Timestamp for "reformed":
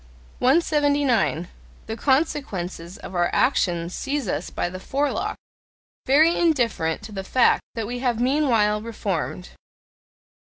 8.81-9.49